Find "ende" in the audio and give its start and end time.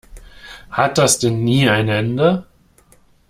1.87-2.47